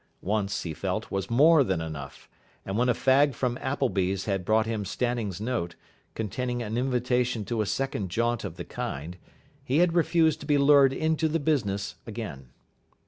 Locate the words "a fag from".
2.89-3.55